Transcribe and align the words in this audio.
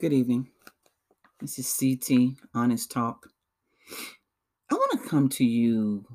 Good 0.00 0.14
evening. 0.14 0.48
This 1.40 1.58
is 1.58 1.76
CT 1.78 2.38
Honest 2.54 2.90
Talk. 2.90 3.28
I 4.70 4.74
want 4.74 4.92
to 4.92 5.06
come 5.06 5.28
to 5.28 5.44
you. 5.44 6.06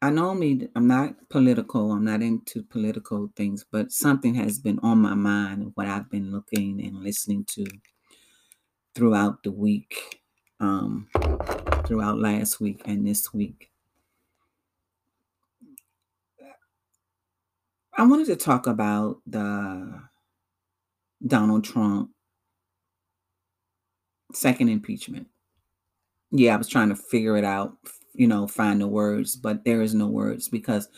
I 0.00 0.10
normally 0.10 0.68
I'm 0.76 0.86
not 0.86 1.16
political. 1.28 1.90
I'm 1.90 2.04
not 2.04 2.22
into 2.22 2.62
political 2.62 3.28
things, 3.34 3.64
but 3.72 3.90
something 3.90 4.34
has 4.36 4.60
been 4.60 4.78
on 4.84 4.98
my 4.98 5.14
mind 5.14 5.72
what 5.74 5.88
I've 5.88 6.08
been 6.08 6.30
looking 6.30 6.80
and 6.80 7.02
listening 7.02 7.44
to 7.54 7.66
throughout 8.94 9.42
the 9.42 9.50
week, 9.50 10.20
um, 10.60 11.08
throughout 11.86 12.20
last 12.20 12.60
week 12.60 12.82
and 12.84 13.04
this 13.04 13.34
week. 13.34 13.72
I 17.96 18.04
wanted 18.06 18.28
to 18.28 18.36
talk 18.36 18.68
about 18.68 19.16
the 19.26 20.02
Donald 21.26 21.64
Trump 21.64 22.10
second 24.32 24.68
impeachment. 24.68 25.26
Yeah, 26.30 26.54
I 26.54 26.58
was 26.58 26.68
trying 26.68 26.90
to 26.90 26.96
figure 26.96 27.36
it 27.36 27.44
out, 27.44 27.76
you 28.14 28.26
know, 28.26 28.46
find 28.46 28.80
the 28.80 28.86
words, 28.86 29.36
but 29.36 29.64
there 29.64 29.80
is 29.80 29.94
no 29.94 30.06
words 30.06 30.48
because 30.48 30.88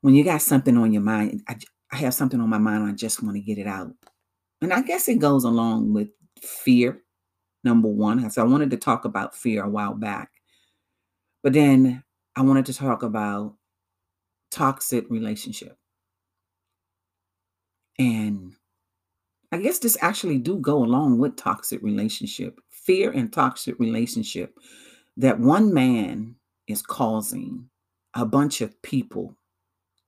when 0.00 0.14
you 0.14 0.24
got 0.24 0.42
something 0.42 0.76
on 0.76 0.92
your 0.92 1.02
mind, 1.02 1.42
I, 1.48 1.56
I 1.92 1.96
have 1.96 2.14
something 2.14 2.40
on 2.40 2.48
my 2.48 2.58
mind, 2.58 2.84
I 2.84 2.92
just 2.92 3.22
want 3.22 3.36
to 3.36 3.40
get 3.40 3.58
it 3.58 3.66
out. 3.66 3.92
And 4.60 4.72
I 4.72 4.82
guess 4.82 5.08
it 5.08 5.18
goes 5.18 5.44
along 5.44 5.92
with 5.92 6.08
fear, 6.42 7.02
number 7.62 7.88
one. 7.88 8.28
So 8.30 8.42
I 8.42 8.46
wanted 8.46 8.70
to 8.70 8.76
talk 8.76 9.04
about 9.04 9.36
fear 9.36 9.64
a 9.64 9.68
while 9.68 9.94
back. 9.94 10.30
But 11.42 11.52
then 11.52 12.02
I 12.34 12.42
wanted 12.42 12.66
to 12.66 12.74
talk 12.74 13.02
about 13.02 13.54
toxic 14.50 15.08
relationship. 15.10 15.76
And 17.98 18.54
I 19.52 19.58
guess 19.58 19.78
this 19.78 19.96
actually 20.00 20.38
do 20.38 20.58
go 20.58 20.78
along 20.84 21.18
with 21.18 21.36
toxic 21.36 21.82
relationship, 21.82 22.60
fear 22.70 23.10
and 23.10 23.32
toxic 23.32 23.78
relationship 23.78 24.58
that 25.16 25.38
one 25.38 25.72
man 25.72 26.34
is 26.66 26.82
causing 26.82 27.68
a 28.14 28.26
bunch 28.26 28.60
of 28.60 28.80
people 28.82 29.36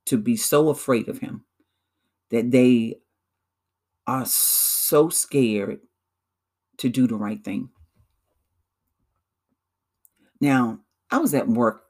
to 0.07 0.17
be 0.17 0.37
so 0.37 0.71
afraid 0.71 1.09
of 1.09 1.19
him 1.19 1.45
that 2.31 2.51
they 2.51 2.99
are 4.07 4.25
so 4.27 5.09
scared 5.09 5.81
to 6.79 6.89
do 6.89 7.07
the 7.07 7.17
right 7.17 7.43
thing. 7.45 7.69
Now, 10.41 10.81
I 11.11 11.19
was 11.19 11.35
at 11.35 11.49
work 11.49 11.85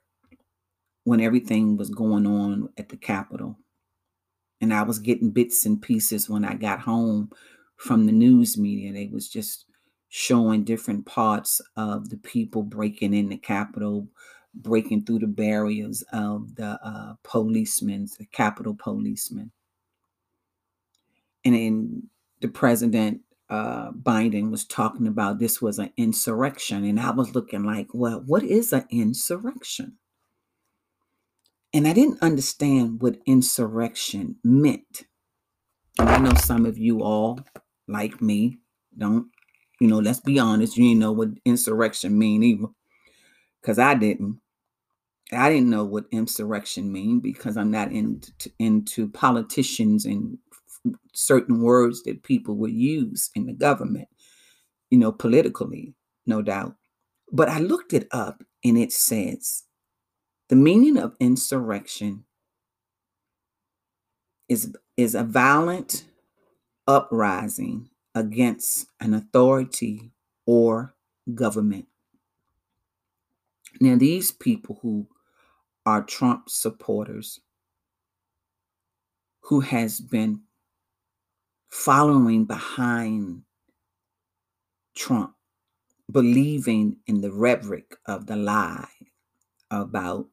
when 1.04 1.20
everything 1.20 1.76
was 1.76 1.90
going 1.90 2.26
on 2.26 2.68
at 2.76 2.88
the 2.88 2.96
Capitol 2.96 3.56
and 4.60 4.72
I 4.72 4.82
was 4.82 4.98
getting 4.98 5.30
bits 5.30 5.64
and 5.66 5.80
pieces 5.80 6.28
when 6.28 6.44
I 6.44 6.54
got 6.54 6.80
home 6.80 7.30
from 7.76 8.06
the 8.06 8.12
news 8.12 8.58
media. 8.58 8.92
They 8.92 9.06
was 9.06 9.28
just 9.28 9.66
showing 10.08 10.64
different 10.64 11.06
parts 11.06 11.60
of 11.76 12.08
the 12.10 12.16
people 12.16 12.62
breaking 12.62 13.14
in 13.14 13.28
the 13.28 13.36
Capitol, 13.36 14.08
breaking 14.54 15.04
through 15.04 15.20
the 15.20 15.26
barriers 15.26 16.02
of 16.12 16.54
the 16.56 16.78
uh, 16.82 17.14
policemen, 17.22 18.08
the 18.18 18.26
Capitol 18.26 18.76
policemen. 18.78 19.52
And 21.44 21.54
then 21.54 22.02
the 22.40 22.48
president 22.48 23.20
uh, 23.50 23.92
Biden 23.92 24.50
was 24.50 24.64
talking 24.64 25.06
about 25.06 25.38
this 25.38 25.62
was 25.62 25.78
an 25.78 25.92
insurrection. 25.96 26.84
And 26.84 27.00
I 27.00 27.10
was 27.10 27.34
looking 27.34 27.64
like, 27.64 27.88
well, 27.92 28.22
what 28.26 28.42
is 28.42 28.72
an 28.72 28.84
insurrection? 28.90 29.96
And 31.74 31.86
I 31.86 31.92
didn't 31.92 32.22
understand 32.22 33.02
what 33.02 33.18
insurrection 33.26 34.36
meant. 34.42 35.02
And 35.98 36.08
I 36.08 36.18
know 36.18 36.34
some 36.34 36.64
of 36.64 36.78
you 36.78 37.02
all, 37.02 37.40
like 37.86 38.22
me, 38.22 38.58
don't, 38.96 39.26
you 39.80 39.88
know, 39.88 39.98
let's 39.98 40.20
be 40.20 40.38
honest, 40.38 40.76
you 40.76 40.88
didn't 40.88 41.00
know 41.00 41.12
what 41.12 41.28
insurrection 41.44 42.18
mean 42.18 42.42
either. 42.42 42.68
Because 43.60 43.78
I 43.78 43.94
didn't. 43.94 44.40
I 45.30 45.50
didn't 45.50 45.68
know 45.68 45.84
what 45.84 46.06
insurrection 46.10 46.90
mean 46.90 47.20
because 47.20 47.58
I'm 47.58 47.70
not 47.70 47.92
into, 47.92 48.32
into 48.58 49.08
politicians 49.10 50.06
and 50.06 50.38
certain 51.12 51.60
words 51.60 52.02
that 52.04 52.22
people 52.22 52.54
would 52.56 52.72
use 52.72 53.30
in 53.34 53.44
the 53.44 53.52
government, 53.52 54.08
you 54.88 54.98
know, 54.98 55.12
politically, 55.12 55.94
no 56.26 56.40
doubt. 56.40 56.76
But 57.30 57.50
I 57.50 57.58
looked 57.58 57.92
it 57.92 58.08
up 58.10 58.42
and 58.64 58.78
it 58.78 58.90
says 58.90 59.64
the 60.48 60.56
meaning 60.56 60.96
of 60.96 61.14
insurrection 61.20 62.24
is, 64.48 64.74
is 64.96 65.14
a 65.14 65.22
violent 65.22 66.04
uprising 66.86 67.90
against 68.14 68.86
an 69.00 69.14
authority 69.14 70.10
or 70.46 70.94
government. 71.34 71.86
Now, 73.80 73.96
these 73.96 74.30
people 74.30 74.78
who 74.82 75.06
are 75.84 76.02
Trump 76.02 76.48
supporters, 76.48 77.40
who 79.42 79.60
has 79.60 80.00
been 80.00 80.40
following 81.68 82.44
behind 82.44 83.42
Trump, 84.96 85.34
believing 86.10 86.96
in 87.06 87.20
the 87.20 87.30
rhetoric 87.30 87.94
of 88.06 88.26
the 88.26 88.36
lie 88.36 88.88
about 89.70 90.26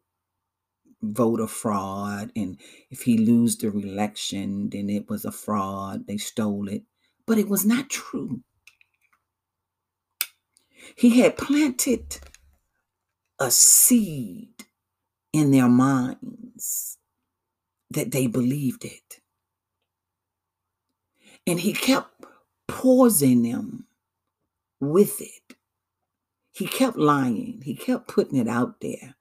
voter 1.13 1.47
fraud 1.47 2.31
and 2.35 2.59
if 2.89 3.01
he 3.03 3.17
lose 3.17 3.57
the 3.57 3.67
election 3.67 4.69
then 4.69 4.89
it 4.89 5.09
was 5.09 5.25
a 5.25 5.31
fraud 5.31 6.07
they 6.07 6.17
stole 6.17 6.67
it. 6.67 6.83
But 7.25 7.37
it 7.37 7.47
was 7.47 7.65
not 7.65 7.89
true. 7.89 8.41
He 10.95 11.19
had 11.21 11.37
planted 11.37 12.19
a 13.39 13.49
seed 13.51 14.65
in 15.33 15.51
their 15.51 15.67
minds 15.67 16.97
that 17.89 18.11
they 18.11 18.27
believed 18.27 18.85
it. 18.85 19.21
And 21.47 21.59
he 21.59 21.73
kept 21.73 22.25
pausing 22.67 23.43
them 23.43 23.87
with 24.79 25.21
it. 25.21 25.57
He 26.51 26.67
kept 26.67 26.97
lying. 26.97 27.61
He 27.63 27.75
kept 27.75 28.07
putting 28.07 28.37
it 28.37 28.47
out 28.47 28.79
there 28.81 29.15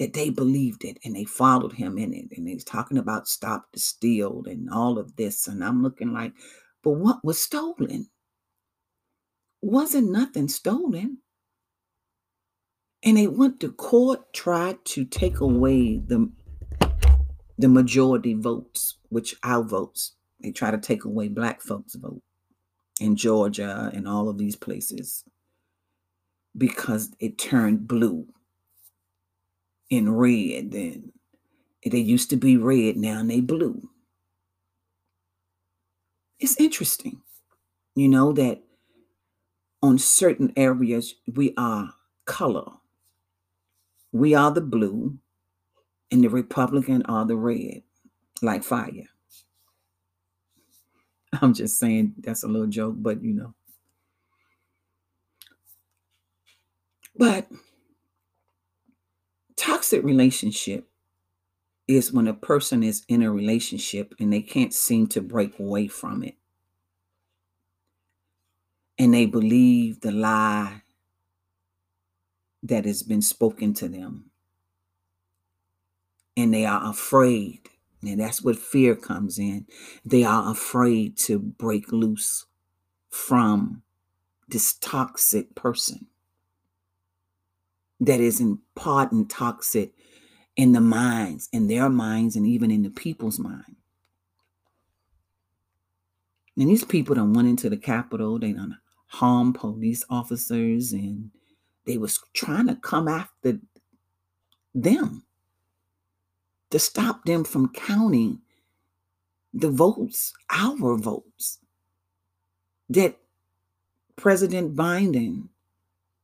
that 0.00 0.14
they 0.14 0.30
believed 0.30 0.82
it 0.82 0.98
and 1.04 1.14
they 1.14 1.24
followed 1.24 1.74
him 1.74 1.98
in 1.98 2.14
it. 2.14 2.28
And 2.34 2.48
he's 2.48 2.64
talking 2.64 2.96
about 2.96 3.28
stop 3.28 3.66
the 3.70 3.78
steal 3.78 4.42
and 4.46 4.70
all 4.70 4.98
of 4.98 5.14
this. 5.16 5.46
And 5.46 5.62
I'm 5.62 5.82
looking 5.82 6.14
like, 6.14 6.32
but 6.82 6.92
what 6.92 7.22
was 7.22 7.38
stolen? 7.38 8.08
Wasn't 9.60 10.10
nothing 10.10 10.48
stolen. 10.48 11.18
And 13.02 13.18
they 13.18 13.26
went 13.26 13.60
to 13.60 13.72
court, 13.72 14.32
tried 14.32 14.82
to 14.86 15.04
take 15.04 15.40
away 15.40 15.98
the, 15.98 16.30
the 17.58 17.68
majority 17.68 18.32
votes, 18.32 18.96
which 19.10 19.36
our 19.42 19.62
votes. 19.62 20.16
They 20.42 20.50
try 20.50 20.70
to 20.70 20.78
take 20.78 21.04
away 21.04 21.28
black 21.28 21.60
folks' 21.60 21.94
vote 21.94 22.22
in 22.98 23.16
Georgia 23.16 23.90
and 23.92 24.08
all 24.08 24.30
of 24.30 24.38
these 24.38 24.56
places 24.56 25.24
because 26.56 27.14
it 27.20 27.36
turned 27.36 27.86
blue 27.86 28.26
in 29.90 30.10
red. 30.14 30.72
Then 30.72 31.12
they 31.86 31.98
used 31.98 32.30
to 32.30 32.36
be 32.36 32.56
red, 32.56 32.96
now 32.96 33.22
they 33.24 33.40
blue. 33.40 33.90
It's 36.40 36.60
interesting, 36.60 37.22
you 37.96 38.08
know, 38.08 38.32
that 38.34 38.62
on 39.82 39.98
certain 39.98 40.52
areas 40.56 41.14
we 41.34 41.54
are 41.56 41.94
color. 42.26 42.72
We 44.12 44.34
are 44.34 44.50
the 44.52 44.60
blue, 44.60 45.18
and 46.10 46.24
the 46.24 46.30
Republican 46.30 47.02
are 47.06 47.26
the 47.26 47.36
red, 47.36 47.82
like 48.42 48.64
fire. 48.64 49.08
I'm 51.42 51.54
just 51.54 51.78
saying 51.78 52.14
that's 52.18 52.42
a 52.44 52.48
little 52.48 52.66
joke, 52.68 52.96
but 52.98 53.22
you 53.22 53.34
know. 53.34 53.54
But 57.16 57.48
toxic 59.60 60.02
relationship 60.02 60.88
is 61.86 62.12
when 62.12 62.26
a 62.26 62.32
person 62.32 62.82
is 62.82 63.04
in 63.08 63.22
a 63.22 63.30
relationship 63.30 64.14
and 64.18 64.32
they 64.32 64.40
can't 64.40 64.72
seem 64.72 65.06
to 65.08 65.20
break 65.20 65.58
away 65.58 65.86
from 65.86 66.22
it. 66.22 66.36
And 68.98 69.12
they 69.12 69.26
believe 69.26 70.00
the 70.00 70.12
lie 70.12 70.82
that 72.62 72.86
has 72.86 73.02
been 73.02 73.20
spoken 73.20 73.74
to 73.74 73.88
them. 73.88 74.30
And 76.36 76.54
they 76.54 76.64
are 76.64 76.88
afraid. 76.88 77.60
And 78.02 78.20
that's 78.20 78.42
what 78.42 78.56
fear 78.56 78.96
comes 78.96 79.38
in. 79.38 79.66
They 80.06 80.24
are 80.24 80.50
afraid 80.50 81.18
to 81.18 81.38
break 81.38 81.92
loose 81.92 82.46
from 83.10 83.82
this 84.48 84.72
toxic 84.72 85.54
person 85.54 86.06
that 88.00 88.20
is 88.20 88.40
imparting 88.40 89.26
toxic 89.28 89.92
in 90.56 90.72
the 90.72 90.80
minds, 90.80 91.48
in 91.52 91.68
their 91.68 91.88
minds, 91.88 92.36
and 92.36 92.46
even 92.46 92.70
in 92.70 92.82
the 92.82 92.90
people's 92.90 93.38
mind. 93.38 93.76
And 96.56 96.68
these 96.68 96.84
people 96.84 97.14
done 97.14 97.32
went 97.32 97.48
into 97.48 97.70
the 97.70 97.76
Capitol, 97.76 98.38
they 98.38 98.52
done 98.52 98.78
harm 99.06 99.52
police 99.52 100.04
officers 100.08 100.92
and 100.92 101.30
they 101.86 101.98
was 101.98 102.20
trying 102.32 102.68
to 102.68 102.76
come 102.76 103.08
after 103.08 103.58
them 104.74 105.24
to 106.70 106.78
stop 106.78 107.24
them 107.24 107.42
from 107.44 107.72
counting 107.72 108.40
the 109.52 109.70
votes, 109.70 110.32
our 110.50 110.96
votes, 110.96 111.58
that 112.88 113.16
President 114.16 114.76
Biden, 114.76 115.48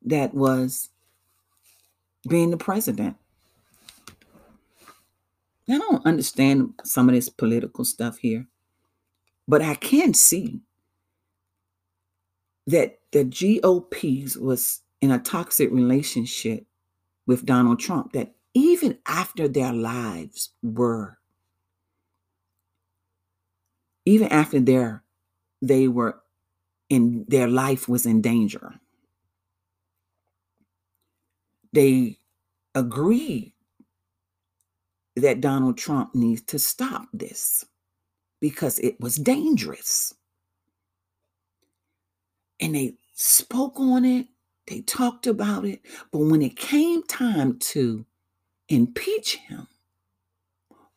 that 0.03 0.33
was 0.33 0.91
being 2.29 2.51
the 2.51 2.57
president. 2.57 3.17
I 5.69 5.79
don't 5.79 6.07
understand 6.07 6.75
some 6.85 7.09
of 7.09 7.15
this 7.15 7.29
political 7.29 7.85
stuff 7.85 8.19
here, 8.19 8.47
but 9.49 9.63
I 9.63 9.75
can 9.75 10.15
see 10.15 10.61
that 12.67 12.99
the 13.13 13.25
GOPs 13.25 14.37
was 14.37 14.83
in 15.01 15.11
a 15.11 15.19
toxic 15.19 15.71
relationship 15.71 16.67
with 17.27 17.47
Donald 17.47 17.81
Trump, 17.81 18.13
that 18.13 18.35
even 18.55 18.99
after 19.07 19.49
their 19.49 19.73
lives 19.73 20.51
were 20.63 21.19
even 24.07 24.29
after 24.29 24.61
their 24.61 25.03
they 25.61 25.89
were 25.89 26.21
in 26.89 27.25
their 27.29 27.49
life 27.49 27.89
was 27.89 28.07
in 28.07 28.23
danger 28.23 28.81
they 31.77 32.19
agreed 32.75 33.53
that 35.15 35.43
Donald 35.43 35.77
Trump 35.77 36.15
needs 36.15 36.41
to 36.41 36.59
stop 36.59 37.07
this 37.13 37.67
because 38.41 38.79
it 38.79 38.99
was 38.99 39.17
dangerous. 39.17 40.15
And 42.61 42.75
they 42.75 42.95
spoke 43.13 43.79
on 43.79 44.07
it, 44.07 44.27
they 44.67 44.81
talked 44.81 45.27
about 45.27 45.67
it, 45.67 45.83
but 46.13 46.21
when 46.21 46.41
it 46.41 46.57
came 46.57 47.03
time 47.03 47.59
to 47.59 48.07
impeach 48.71 49.37
him, 49.37 49.69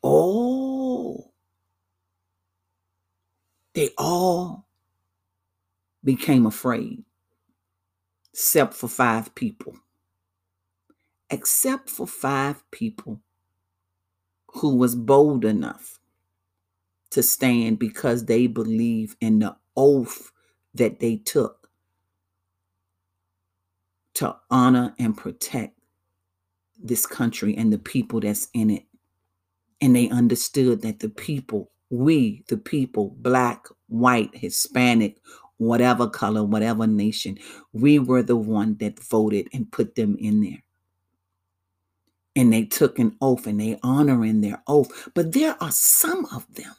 oh, 0.02 1.30
they 3.74 3.90
all 3.98 4.66
became 6.06 6.46
afraid, 6.46 7.04
except 8.32 8.74
for 8.74 8.88
five 8.88 9.36
people. 9.36 9.76
Except 11.30 11.90
for 11.90 12.08
five 12.08 12.70
people 12.72 13.22
who 14.48 14.76
was 14.76 14.96
bold 14.96 15.46
enough 15.46 16.00
to 17.12 17.24
stand 17.24 17.80
because 17.80 18.26
they 18.26 18.48
believe 18.48 19.16
in 19.22 19.40
the 19.40 19.56
oath 19.76 20.32
that 20.74 21.00
they 21.00 21.18
took 21.18 21.70
to 24.16 24.36
honor 24.50 24.94
and 25.00 25.16
protect 25.16 25.80
this 26.82 27.06
country 27.06 27.56
and 27.58 27.72
the 27.72 27.78
people 27.78 28.20
that's 28.20 28.48
in 28.54 28.70
it. 28.70 28.84
And 29.82 29.96
they 29.96 30.10
understood 30.10 30.82
that 30.82 31.00
the 31.00 31.10
people, 31.10 31.72
we, 31.90 32.44
the 32.48 32.58
people, 32.58 33.16
black, 33.20 33.68
white, 33.88 34.30
Hispanic, 34.34 35.18
whatever 35.58 36.08
color, 36.08 36.44
whatever 36.44 36.86
nation, 36.88 37.38
we 37.74 38.00
were 38.00 38.24
the 38.24 38.36
one 38.36 38.76
that 38.78 39.00
voted 39.00 39.48
and 39.54 39.72
put 39.72 39.96
them 39.96 40.18
in 40.20 40.42
there. 40.42 40.64
And 42.40 42.54
they 42.54 42.66
took 42.66 43.00
an 43.00 43.18
oath 43.22 43.48
and 43.48 43.62
they 43.62 43.80
honoring 43.84 44.42
their 44.42 44.64
oath. 44.68 45.10
But 45.16 45.34
there 45.34 45.58
are 45.62 45.72
some 45.74 46.28
of 46.28 46.48
them 46.56 46.76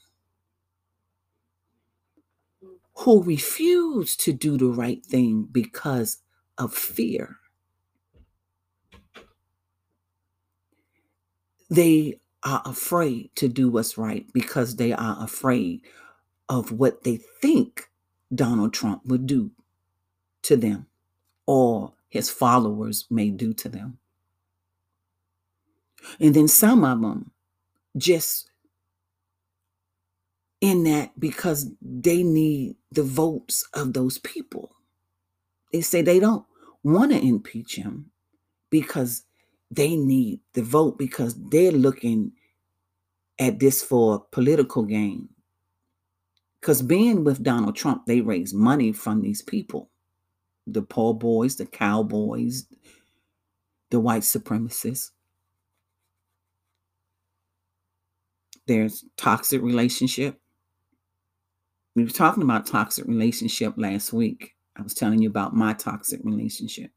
who 2.99 3.23
refuse 3.23 4.17
to 4.19 4.33
do 4.33 4.59
the 4.59 4.67
right 4.69 5.05
thing 5.07 5.49
because 5.53 6.19
of 6.59 6.75
fear. 6.75 7.37
They 11.71 12.21
are 12.45 12.63
afraid 12.67 13.31
to 13.37 13.49
do 13.49 13.71
what's 13.71 13.99
right 13.99 14.27
because 14.35 14.77
they 14.77 14.93
are 14.93 15.19
afraid 15.23 15.83
of 16.49 16.73
what 16.73 17.05
they 17.05 17.19
think 17.43 17.91
Donald 18.35 18.75
Trump 18.75 19.07
would 19.07 19.27
do 19.27 19.53
to 20.45 20.57
them 20.57 20.87
or 21.47 21.95
his 22.11 22.31
followers 22.31 23.07
may 23.11 23.31
do 23.31 23.55
to 23.55 23.71
them. 23.71 24.00
And 26.21 26.35
then 26.35 26.49
some 26.49 26.85
of 26.85 27.01
them 27.01 27.31
just 27.97 28.51
in 30.61 30.85
that 30.85 31.19
because 31.19 31.71
they 31.81 32.23
need 32.23 32.77
the 32.93 33.03
votes 33.03 33.67
of 33.75 33.93
those 33.93 34.19
people. 34.19 34.71
They 35.73 35.81
say 35.81 36.03
they 36.03 36.21
don't 36.21 36.45
want 36.83 37.13
to 37.13 37.19
impeach 37.19 37.77
him 37.77 38.11
because 38.71 39.25
they 39.71 39.97
need 39.97 40.41
the 40.55 40.63
vote 40.63 40.99
because 40.99 41.35
they're 41.51 41.73
looking 41.73 42.33
at 43.39 43.59
this 43.59 43.83
for 43.83 44.27
political 44.33 44.83
gain. 44.83 45.29
Because 46.61 46.83
being 46.83 47.25
with 47.25 47.43
Donald 47.43 47.77
Trump, 47.77 48.05
they 48.07 48.21
raise 48.21 48.53
money 48.53 48.93
from 48.93 49.23
these 49.23 49.43
people 49.43 49.91
the 50.67 50.83
Proud 50.83 51.19
Boys, 51.19 51.57
the 51.57 51.67
cowboys, 51.67 52.67
the 53.91 53.99
white 53.99 54.23
supremacists. 54.23 55.11
There's 58.71 59.05
toxic 59.17 59.63
relationship. 59.63 60.39
We 61.97 62.05
were 62.05 62.11
talking 62.11 62.45
about 62.45 62.67
toxic 62.67 63.05
relationship 63.05 63.75
last 63.77 64.13
week. 64.13 64.55
I 64.77 64.83
was 64.83 64.95
telling 64.95 65.21
you 65.21 65.29
about 65.29 65.57
my 65.57 65.73
toxic 65.73 66.21
relationship. 66.23 66.93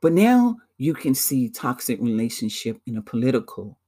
But 0.00 0.14
now 0.14 0.56
you 0.78 0.94
can 0.94 1.14
see 1.14 1.50
toxic 1.50 2.00
relationship 2.00 2.80
in 2.86 2.96
a 2.96 3.02
political 3.02 3.78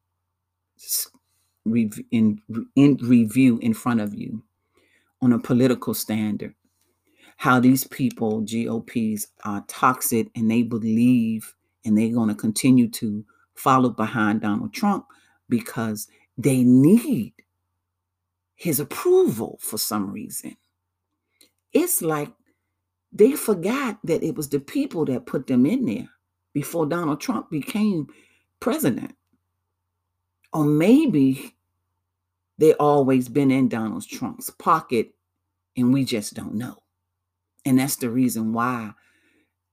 in, 1.65 2.43
in 2.75 2.99
review 3.01 3.59
in 3.63 3.73
front 3.73 4.03
of 4.03 4.15
you 4.15 4.45
on 5.23 5.33
a 5.33 5.39
political 5.39 5.95
standard. 5.95 6.55
How 7.39 7.59
these 7.59 7.85
people, 7.85 8.43
GOPs, 8.43 9.29
are 9.47 9.65
toxic 9.67 10.29
and 10.37 10.51
they 10.51 10.63
believe 10.63 11.55
and 11.87 11.97
they're 11.97 12.13
going 12.13 12.29
to 12.29 12.35
continue 12.35 12.91
to 12.91 13.25
follow 13.55 13.89
behind 13.89 14.43
Donald 14.43 14.75
Trump 14.75 15.07
because 15.49 16.09
they 16.37 16.63
need 16.63 17.33
his 18.55 18.81
approval 18.81 19.59
for 19.61 19.79
some 19.79 20.11
reason. 20.11 20.57
It's 21.73 22.03
like 22.03 22.33
they 23.13 23.33
forgot 23.33 23.99
that 24.05 24.23
it 24.23 24.35
was 24.35 24.49
the 24.49 24.61
people 24.61 25.05
that 25.07 25.27
put 25.27 25.47
them 25.47 25.67
in 25.67 25.85
there 25.85 26.09
before 26.53 26.87
Donald 26.87 27.21
Trump 27.21 27.51
became 27.51 28.07
president. 28.61 29.15
Or 30.53 30.65
maybe 30.65 31.55
they 32.59 32.73
always 32.75 33.29
been 33.29 33.51
in 33.51 33.69
Donald 33.69 34.07
Trump's 34.07 34.51
pocket 34.51 35.11
and 35.77 35.93
we 35.93 36.05
just 36.05 36.35
don't 36.35 36.55
know. 36.55 36.83
And 37.65 37.79
that's 37.79 37.97
the 37.97 38.09
reason 38.11 38.53
why 38.53 38.93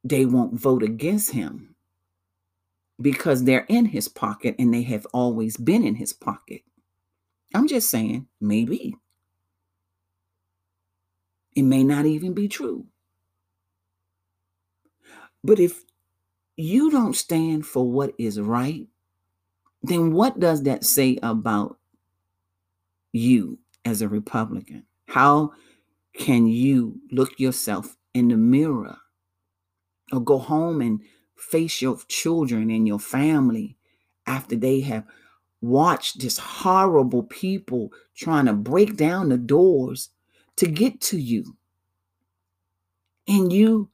they 0.03 0.25
won't 0.25 0.59
vote 0.59 0.83
against 0.83 1.31
him 1.31 1.72
because 3.03 3.43
they're 3.43 3.65
in 3.67 3.85
his 3.85 4.07
pocket 4.07 4.55
and 4.57 4.73
they 4.73 4.83
have 4.83 5.05
always 5.13 5.57
been 5.57 5.85
in 5.85 5.95
his 5.95 6.13
pocket. 6.13 6.61
I'm 7.53 7.67
just 7.67 7.89
saying, 7.89 8.27
maybe. 8.41 8.95
It 11.55 11.63
may 11.63 11.83
not 11.83 12.05
even 12.05 12.33
be 12.33 12.47
true. 12.47 12.87
But 15.43 15.59
if 15.59 15.83
you 16.55 16.89
don't 16.89 17.15
stand 17.15 17.65
for 17.65 17.89
what 17.89 18.13
is 18.17 18.39
right, 18.39 18.87
then 19.83 20.13
what 20.13 20.39
does 20.39 20.63
that 20.63 20.85
say 20.85 21.19
about 21.21 21.77
you 23.11 23.59
as 23.83 24.01
a 24.01 24.07
Republican? 24.07 24.85
How 25.07 25.51
can 26.17 26.47
you 26.47 27.01
look 27.11 27.39
yourself 27.39 27.97
in 28.13 28.29
the 28.29 28.37
mirror 28.37 28.97
or 30.11 30.21
go 30.21 30.37
home 30.37 30.81
and 30.81 31.01
face 31.35 31.81
your 31.81 31.97
children 32.07 32.69
and 32.69 32.87
your 32.87 32.99
family 32.99 33.77
after 34.25 34.55
they 34.55 34.81
have 34.81 35.05
watched 35.61 36.19
this 36.19 36.37
horrible 36.37 37.23
people 37.23 37.91
trying 38.15 38.45
to 38.45 38.53
break 38.53 38.95
down 38.97 39.29
the 39.29 39.37
doors 39.37 40.09
to 40.57 40.67
get 40.67 41.01
to 41.01 41.19
you? 41.19 41.57
And 43.27 43.51
you 43.51 43.89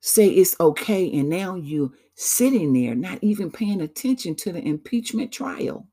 say 0.00 0.28
it's 0.28 0.58
okay, 0.60 1.10
and 1.12 1.28
now 1.28 1.54
you're 1.54 1.92
sitting 2.14 2.72
there 2.72 2.94
not 2.94 3.18
even 3.22 3.50
paying 3.50 3.80
attention 3.80 4.34
to 4.36 4.52
the 4.52 4.60
impeachment 4.60 5.32
trial 5.32 5.86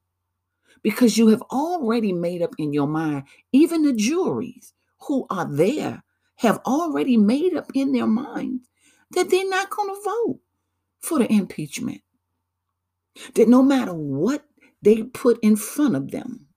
because 0.83 1.17
you 1.17 1.27
have 1.27 1.41
already 1.43 2.12
made 2.12 2.41
up 2.41 2.53
in 2.57 2.74
your 2.74 2.88
mind, 2.88 3.24
even 3.51 3.83
the 3.83 3.93
juries 3.93 4.74
who 5.00 5.25
are 5.29 5.45
there 5.45 6.03
have 6.36 6.60
already 6.65 7.17
made 7.17 7.55
up 7.55 7.71
in 7.74 7.91
their 7.91 8.07
minds 8.07 8.67
that 9.12 9.29
they're 9.29 9.50
not 9.50 9.69
going 9.69 9.89
to 9.89 10.01
vote 10.03 10.39
for 11.01 11.20
the 11.20 11.31
impeachment. 11.31 12.01
That 13.36 13.50
no 13.50 13.62
matter 13.63 13.93
what 13.93 14.46
they 14.81 15.03
put 15.03 15.39
in 15.41 15.55
front 15.55 15.96
of 15.96 16.12
them, 16.12 16.48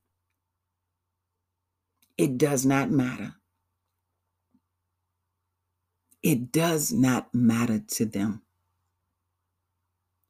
it 2.17 2.39
does 2.39 2.65
not 2.65 2.91
matter. 2.91 3.35
It 6.23 6.53
does 6.53 6.93
not 6.93 7.35
matter 7.35 7.81
to 7.81 8.07
them 8.07 8.43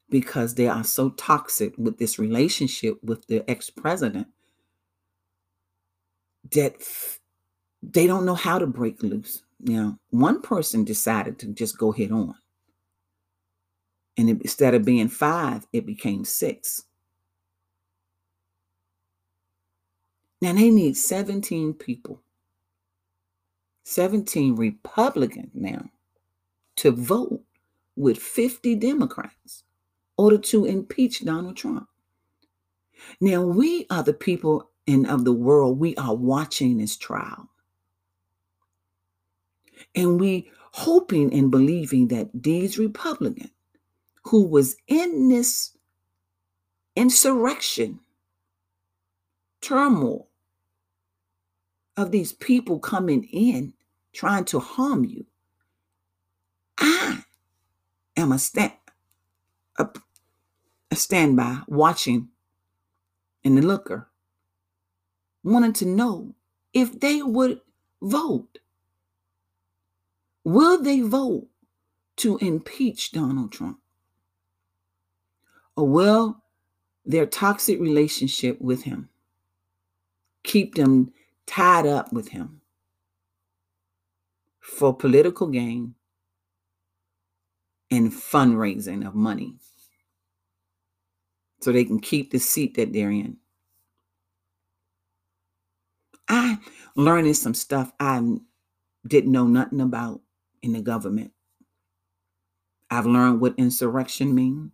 because 0.09 0.55
they 0.55 0.67
are 0.67 0.83
so 0.83 1.09
toxic 1.11 1.73
with 1.77 1.97
this 1.97 2.19
relationship 2.19 2.97
with 3.03 3.27
the 3.27 3.49
ex 3.49 3.69
president 3.69 4.27
that 6.51 6.75
they 7.81 8.07
don't 8.07 8.25
know 8.25 8.35
how 8.35 8.59
to 8.59 8.67
break 8.67 9.01
loose. 9.03 9.43
Know, 9.59 9.97
one 10.09 10.41
person 10.41 10.83
decided 10.83 11.39
to 11.39 11.47
just 11.47 11.77
go 11.77 11.91
head 11.91 12.11
on. 12.11 12.35
And 14.17 14.29
instead 14.29 14.73
of 14.73 14.85
being 14.85 15.09
five, 15.09 15.67
it 15.73 15.85
became 15.85 16.23
six. 16.23 16.83
Now 20.41 20.53
they 20.53 20.69
need 20.69 20.95
17 20.95 21.73
people, 21.73 22.21
17 23.83 24.55
Republicans 24.55 25.51
now 25.53 25.89
to 26.77 26.91
vote 26.91 27.41
with 27.95 28.17
50 28.17 28.75
Democrats 28.75 29.63
order 30.17 30.37
to 30.37 30.65
impeach 30.65 31.23
Donald 31.23 31.57
Trump. 31.57 31.87
Now 33.19 33.41
we 33.41 33.85
are 33.89 34.03
the 34.03 34.13
people 34.13 34.69
and 34.87 35.07
of 35.07 35.25
the 35.25 35.33
world, 35.33 35.79
we 35.79 35.95
are 35.95 36.15
watching 36.15 36.77
this 36.77 36.95
trial. 36.95 37.49
And 39.95 40.19
we 40.19 40.51
hoping 40.71 41.33
and 41.33 41.49
believing 41.49 42.09
that 42.09 42.29
these 42.33 42.77
Republicans 42.77 43.51
who 44.25 44.47
was 44.47 44.75
in 44.87 45.29
this 45.29 45.77
insurrection, 46.95 47.99
turmoil 49.61 50.29
of 51.95 52.11
these 52.11 52.33
people 52.33 52.79
coming 52.79 53.23
in 53.25 53.73
trying 54.13 54.45
to 54.45 54.59
harm 54.59 55.05
you. 55.05 55.25
I 56.77 57.23
am 58.17 58.31
a 58.31 58.39
stand 58.39 58.73
a, 59.77 59.87
a 60.91 60.95
standby 60.95 61.59
watching 61.67 62.29
in 63.43 63.55
the 63.55 63.61
looker, 63.61 64.09
wanting 65.43 65.73
to 65.73 65.85
know 65.85 66.33
if 66.73 66.99
they 66.99 67.21
would 67.21 67.61
vote. 68.01 68.59
Will 70.43 70.81
they 70.81 71.01
vote 71.01 71.47
to 72.17 72.37
impeach 72.37 73.11
Donald 73.11 73.51
Trump? 73.51 73.79
Oh, 75.77 75.83
or 75.83 75.87
will 75.89 76.43
their 77.05 77.25
toxic 77.25 77.79
relationship 77.79 78.59
with 78.61 78.83
him 78.83 79.09
keep 80.43 80.75
them 80.75 81.11
tied 81.45 81.85
up 81.85 82.13
with 82.13 82.29
him 82.29 82.61
for 84.59 84.95
political 84.95 85.47
gain 85.47 85.95
and 87.91 88.11
fundraising 88.11 89.05
of 89.05 89.13
money 89.15 89.57
so 91.61 91.71
they 91.71 91.85
can 91.85 91.99
keep 91.99 92.31
the 92.31 92.39
seat 92.39 92.75
that 92.75 92.93
they're 92.93 93.11
in? 93.11 93.37
I 96.27 96.57
learning 96.95 97.35
some 97.35 97.53
stuff 97.53 97.91
I 97.99 98.39
didn't 99.05 99.31
know 99.31 99.45
nothing 99.45 99.81
about 99.81 100.21
in 100.63 100.73
the 100.73 100.81
government. 100.81 101.31
I've 102.89 103.05
learned 103.05 103.41
what 103.41 103.55
insurrection 103.57 104.33
means. 104.33 104.71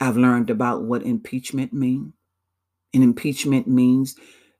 I've 0.00 0.16
learned 0.16 0.50
about 0.50 0.84
what 0.84 1.02
impeachment 1.02 1.72
means. 1.72 2.12
And 2.94 3.04
impeachment 3.04 3.68
means 3.68 4.16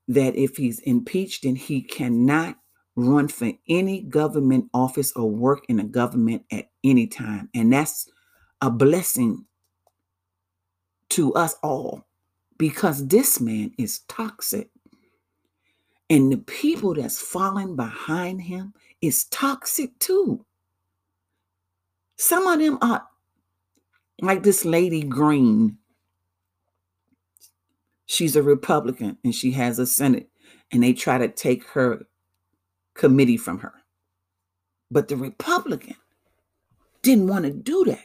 that 0.08 0.36
if 0.36 0.56
he's 0.56 0.80
impeached, 0.80 1.44
then 1.44 1.56
he 1.56 1.82
cannot 1.82 2.56
run 2.96 3.28
for 3.28 3.52
any 3.68 4.02
government 4.02 4.66
office 4.74 5.12
or 5.16 5.30
work 5.30 5.64
in 5.68 5.80
a 5.80 5.84
government 5.84 6.44
at 6.52 6.66
any 6.84 7.06
time. 7.06 7.48
And 7.54 7.72
that's 7.72 8.08
a 8.60 8.70
blessing 8.70 9.46
to 11.10 11.32
us 11.34 11.56
all 11.62 12.06
because 12.58 13.06
this 13.08 13.40
man 13.40 13.72
is 13.78 14.00
toxic. 14.00 14.70
And 16.08 16.30
the 16.30 16.38
people 16.38 16.94
that's 16.94 17.20
falling 17.20 17.76
behind 17.76 18.42
him 18.42 18.74
is 19.00 19.24
toxic 19.26 19.98
too. 19.98 20.44
Some 22.16 22.46
of 22.46 22.58
them 22.58 22.78
are 22.82 23.06
like 24.22 24.42
this 24.42 24.64
lady 24.64 25.02
Greene. 25.02 25.78
She's 28.06 28.36
a 28.36 28.42
Republican 28.42 29.18
and 29.24 29.34
she 29.34 29.52
has 29.52 29.78
a 29.78 29.86
Senate, 29.86 30.28
and 30.72 30.82
they 30.82 30.92
try 30.92 31.18
to 31.18 31.28
take 31.28 31.64
her 31.68 32.06
committee 32.94 33.36
from 33.36 33.58
her. 33.58 33.72
But 34.90 35.08
the 35.08 35.16
Republican 35.16 35.96
didn't 37.02 37.28
want 37.28 37.44
to 37.44 37.50
do 37.52 37.84
that, 37.84 38.04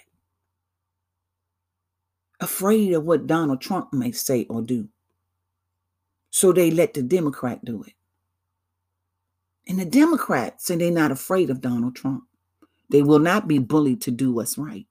afraid 2.39 2.93
of 2.93 3.03
what 3.03 3.27
Donald 3.27 3.61
Trump 3.61 3.91
may 3.91 4.11
say 4.11 4.45
or 4.49 4.61
do. 4.61 4.87
So 6.29 6.53
they 6.53 6.69
let 6.69 6.93
the 6.93 7.01
Democrat 7.01 7.65
do 7.65 7.83
it. 7.83 7.93
And 9.67 9.79
the 9.79 9.85
Democrats 9.85 10.65
say 10.65 10.75
they're 10.75 10.91
not 10.91 11.11
afraid 11.11 11.49
of 11.49 11.61
Donald 11.61 11.95
Trump. 11.95 12.25
They 12.91 13.01
will 13.01 13.19
not 13.19 13.47
be 13.47 13.57
bullied 13.57 14.01
to 14.01 14.11
do 14.11 14.31
what's 14.31 14.57
right. 14.57 14.85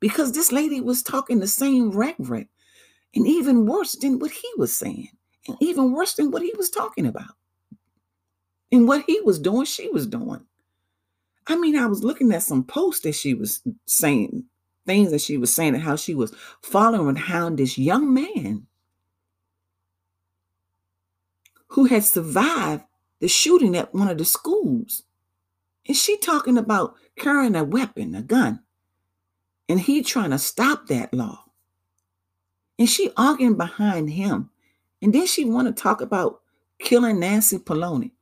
Because 0.00 0.32
this 0.32 0.52
lady 0.52 0.80
was 0.80 1.02
talking 1.02 1.38
the 1.38 1.46
same 1.46 1.90
rhetoric 1.90 2.48
and 3.14 3.26
even 3.26 3.66
worse 3.66 3.92
than 3.96 4.18
what 4.18 4.30
he 4.30 4.48
was 4.56 4.76
saying, 4.76 5.08
and 5.48 5.56
even 5.60 5.92
worse 5.92 6.14
than 6.14 6.30
what 6.30 6.42
he 6.42 6.52
was 6.56 6.70
talking 6.70 7.06
about. 7.06 7.34
And 8.70 8.86
what 8.86 9.04
he 9.06 9.20
was 9.20 9.38
doing, 9.38 9.64
she 9.64 9.88
was 9.88 10.06
doing. 10.06 10.44
I 11.46 11.56
mean, 11.56 11.76
I 11.76 11.86
was 11.86 12.02
looking 12.02 12.32
at 12.32 12.42
some 12.42 12.64
posts 12.64 13.02
that 13.02 13.14
she 13.14 13.32
was 13.32 13.62
saying, 13.86 14.44
things 14.84 15.12
that 15.12 15.20
she 15.20 15.36
was 15.36 15.54
saying, 15.54 15.74
and 15.74 15.82
how 15.82 15.96
she 15.96 16.14
was 16.14 16.34
following 16.62 17.14
behind 17.14 17.58
this 17.58 17.78
young 17.78 18.12
man 18.12 18.66
who 21.68 21.84
had 21.84 22.04
survived 22.04 22.84
the 23.20 23.28
shooting 23.28 23.76
at 23.76 23.94
one 23.94 24.08
of 24.08 24.18
the 24.18 24.24
schools. 24.24 25.04
And 25.86 25.96
she 25.96 26.18
talking 26.18 26.58
about 26.58 26.94
carrying 27.16 27.54
a 27.56 27.64
weapon, 27.64 28.14
a 28.14 28.22
gun. 28.22 28.60
And 29.68 29.80
he 29.80 30.02
trying 30.02 30.30
to 30.30 30.38
stop 30.38 30.86
that 30.86 31.12
law. 31.12 31.44
And 32.78 32.88
she 32.88 33.10
arguing 33.16 33.56
behind 33.56 34.10
him. 34.10 34.50
And 35.02 35.12
then 35.12 35.26
she 35.26 35.44
want 35.44 35.66
to 35.68 35.82
talk 35.82 36.00
about 36.00 36.40
killing 36.78 37.20
Nancy 37.20 37.58
Pelosi. 37.58 38.12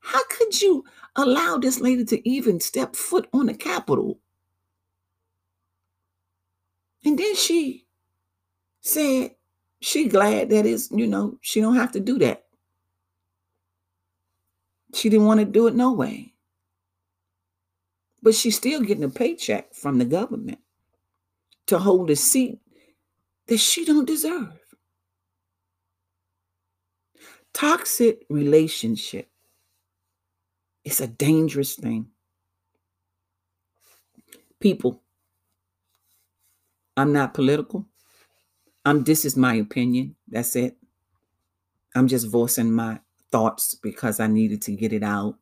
How 0.00 0.20
could 0.30 0.60
you 0.60 0.84
allow 1.16 1.58
this 1.58 1.80
lady 1.80 2.04
to 2.06 2.28
even 2.28 2.60
step 2.60 2.96
foot 2.96 3.28
on 3.32 3.46
the 3.46 3.54
Capitol? 3.54 4.18
And 7.04 7.18
then 7.18 7.34
she 7.34 7.86
said 8.80 9.32
she 9.80 10.08
glad 10.08 10.50
that 10.50 10.66
is, 10.66 10.90
you 10.92 11.06
know, 11.06 11.38
she 11.40 11.60
don't 11.60 11.76
have 11.76 11.92
to 11.92 12.00
do 12.00 12.18
that. 12.18 12.44
She 14.94 15.08
didn't 15.08 15.26
want 15.26 15.40
to 15.40 15.46
do 15.46 15.66
it 15.66 15.74
no 15.74 15.92
way. 15.92 16.34
But 18.22 18.34
she's 18.34 18.56
still 18.56 18.80
getting 18.82 19.04
a 19.04 19.08
paycheck 19.08 19.74
from 19.74 19.98
the 19.98 20.04
government 20.04 20.58
to 21.70 21.78
hold 21.78 22.10
a 22.10 22.16
seat 22.16 22.58
that 23.46 23.58
she 23.58 23.84
don't 23.84 24.04
deserve. 24.04 24.58
Toxic 27.54 28.26
relationship 28.28 29.28
is 30.84 31.00
a 31.00 31.06
dangerous 31.06 31.76
thing. 31.76 32.08
People, 34.58 35.00
I'm 36.96 37.12
not 37.12 37.34
political. 37.34 37.86
I'm 38.84 39.04
this 39.04 39.24
is 39.24 39.36
my 39.36 39.54
opinion. 39.54 40.16
That's 40.26 40.56
it. 40.56 40.76
I'm 41.94 42.08
just 42.08 42.28
voicing 42.28 42.72
my 42.72 42.98
thoughts 43.30 43.76
because 43.76 44.18
I 44.18 44.26
needed 44.26 44.60
to 44.62 44.72
get 44.72 44.92
it 44.92 45.04
out. 45.04 45.36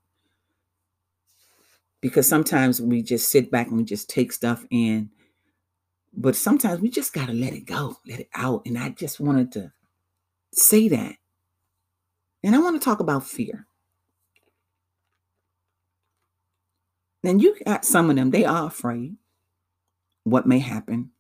Because 2.03 2.29
sometimes 2.29 2.83
we 2.83 3.03
just 3.03 3.31
sit 3.31 3.51
back 3.51 3.69
and 3.69 3.79
we 3.79 3.85
just 3.85 4.11
take 4.11 4.33
stuff 4.33 4.65
in, 4.71 5.11
but 6.13 6.37
sometimes 6.37 6.81
we 6.81 6.91
just 6.91 7.13
got 7.13 7.27
to 7.27 7.33
let 7.33 7.53
it 7.53 7.67
go, 7.67 7.97
let 8.07 8.21
it 8.21 8.29
out. 8.35 8.63
And 8.67 8.79
I 8.79 8.91
just 8.91 9.21
wanted 9.21 9.53
to 9.53 9.73
say 10.53 10.89
that. 10.89 11.17
And 12.43 12.55
I 12.55 12.59
want 12.59 12.81
to 12.81 12.85
talk 12.85 13.01
about 13.01 13.27
fear. 13.27 13.67
And 17.25 17.43
you 17.43 17.57
got 17.67 17.85
some 17.85 18.11
of 18.11 18.17
them, 18.17 18.31
they 18.31 18.45
are 18.45 18.67
afraid 18.67 19.17
what 20.25 20.47
may 20.47 20.61
happen 20.61 21.11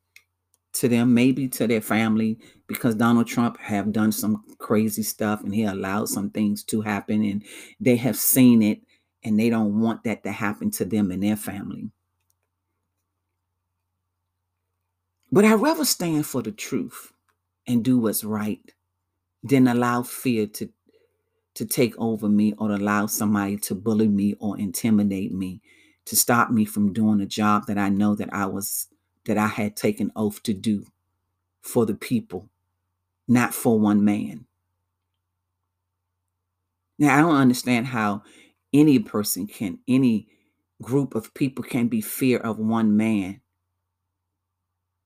to 0.75 0.89
them, 0.89 1.13
maybe 1.13 1.49
to 1.49 1.67
their 1.67 1.81
family, 1.81 2.39
because 2.67 2.95
Donald 2.95 3.27
Trump 3.27 3.59
have 3.59 3.93
done 3.93 4.13
some 4.13 4.45
crazy 4.59 5.03
stuff 5.03 5.43
and 5.43 5.55
he 5.55 5.65
allowed 5.65 6.09
some 6.09 6.31
things 6.31 6.63
to 6.65 6.81
happen 6.83 7.25
and 7.25 7.43
they 7.81 7.97
have 7.97 8.17
seen 8.17 8.63
it 8.63 8.81
and 9.25 9.39
they 9.39 9.51
don't 9.51 9.81
want 9.81 10.05
that 10.05 10.23
to 10.23 10.31
happen 10.31 10.71
to 10.71 10.85
them 10.85 11.11
and 11.11 11.23
their 11.23 11.37
family. 11.37 11.91
But 15.33 15.45
I'd 15.45 15.55
rather 15.55 15.85
stand 15.85 16.27
for 16.27 16.43
the 16.43 16.53
truth 16.53 17.13
and 17.67 17.85
do 17.85 17.99
what's 17.99 18.25
right 18.25 18.73
than 19.43 19.69
allow 19.69 20.03
fear 20.03 20.47
to 20.47 20.71
to 21.55 21.67
take 21.67 21.95
over 21.99 22.29
me 22.29 22.55
or 22.59 22.71
allow 22.71 23.07
somebody 23.07 23.57
to 23.57 23.75
bully 23.75 24.09
me 24.09 24.35
or 24.41 24.59
intimidate 24.59 25.33
me 25.33 25.61
to 26.07 26.17
stop 26.17 26.51
me 26.51 26.65
from 26.65 26.93
doing 26.93 27.21
a 27.21 27.27
job 27.27 27.67
that 27.67 27.79
I 27.79 27.89
know 27.89 28.15
that 28.15 28.33
I 28.33 28.47
was 28.47 28.89
that 29.27 29.39
I 29.39 29.49
had 29.49 29.77
taken 29.77 30.13
oath 30.17 30.43
to 30.45 30.55
do 30.55 30.87
for 31.63 31.87
the 31.87 31.95
people, 31.95 32.49
not 33.29 33.55
for 33.55 33.79
one 33.79 34.05
man. 34.05 34.47
Now, 36.99 37.17
I 37.19 37.21
don't 37.21 37.37
understand 37.37 37.89
how 37.89 38.23
any 38.73 38.99
person 38.99 39.47
can, 39.47 39.81
any 39.89 40.29
group 40.83 41.15
of 41.15 41.35
people 41.35 41.65
can 41.65 41.89
be 41.89 42.01
fear 42.01 42.39
of 42.39 42.59
one 42.59 42.97
man 42.97 43.41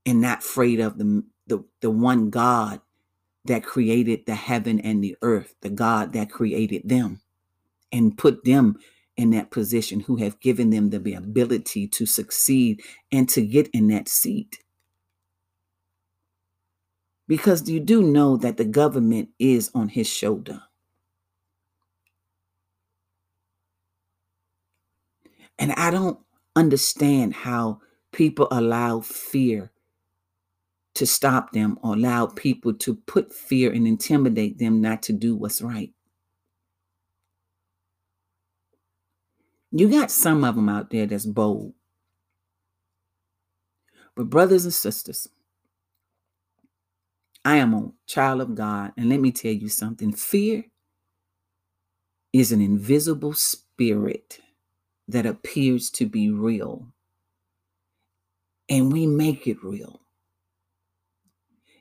and 0.06 0.20
not 0.20 0.40
afraid 0.40 0.80
of 0.80 0.98
the, 0.98 1.24
the, 1.46 1.64
the 1.80 1.90
one 1.90 2.30
God 2.30 2.80
that 3.44 3.64
created 3.64 4.26
the 4.26 4.34
heaven 4.34 4.80
and 4.80 5.02
the 5.02 5.16
earth, 5.22 5.54
the 5.62 5.70
God 5.70 6.12
that 6.14 6.30
created 6.30 6.88
them 6.88 7.20
and 7.92 8.18
put 8.18 8.44
them 8.44 8.78
in 9.16 9.30
that 9.30 9.50
position, 9.50 10.00
who 10.00 10.16
have 10.16 10.40
given 10.40 10.70
them 10.70 10.90
the 10.90 11.14
ability 11.14 11.88
to 11.88 12.06
succeed 12.06 12.80
and 13.12 13.28
to 13.28 13.42
get 13.46 13.68
in 13.68 13.88
that 13.88 14.08
seat. 14.08 14.58
Because 17.28 17.68
you 17.68 17.80
do 17.80 18.02
know 18.02 18.36
that 18.38 18.56
the 18.56 18.64
government 18.64 19.30
is 19.38 19.70
on 19.74 19.88
his 19.88 20.08
shoulder. 20.08 20.62
And 25.58 25.72
I 25.72 25.90
don't 25.90 26.18
understand 26.56 27.34
how 27.34 27.80
people 28.12 28.48
allow 28.50 29.00
fear 29.00 29.72
to 30.94 31.06
stop 31.06 31.52
them 31.52 31.78
or 31.82 31.94
allow 31.94 32.26
people 32.26 32.74
to 32.74 32.94
put 32.94 33.32
fear 33.32 33.72
and 33.72 33.86
intimidate 33.86 34.58
them 34.58 34.80
not 34.80 35.02
to 35.04 35.12
do 35.12 35.36
what's 35.36 35.62
right. 35.62 35.92
You 39.72 39.90
got 39.90 40.10
some 40.10 40.44
of 40.44 40.56
them 40.56 40.68
out 40.68 40.90
there 40.90 41.06
that's 41.06 41.26
bold. 41.26 41.74
But, 44.16 44.30
brothers 44.30 44.64
and 44.64 44.74
sisters, 44.74 45.28
I 47.44 47.56
am 47.56 47.74
a 47.74 47.92
child 48.06 48.42
of 48.42 48.54
God. 48.54 48.92
And 48.98 49.10
let 49.10 49.20
me 49.20 49.32
tell 49.32 49.52
you 49.52 49.68
something 49.68 50.12
fear 50.12 50.64
is 52.32 52.52
an 52.52 52.62
invisible 52.62 53.34
spirit 53.34 54.40
that 55.08 55.26
appears 55.26 55.90
to 55.92 56.06
be 56.06 56.30
real. 56.30 56.88
And 58.70 58.92
we 58.92 59.06
make 59.06 59.48
it 59.48 59.58
real. 59.64 60.01